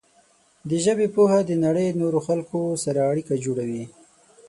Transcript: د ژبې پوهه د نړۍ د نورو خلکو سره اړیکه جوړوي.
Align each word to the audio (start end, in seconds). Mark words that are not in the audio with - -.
د 0.69 0.71
ژبې 0.85 1.07
پوهه 1.15 1.39
د 1.45 1.51
نړۍ 1.65 1.87
د 1.91 1.97
نورو 2.01 2.19
خلکو 2.27 2.59
سره 2.83 2.99
اړیکه 3.11 3.33
جوړوي. 3.45 3.83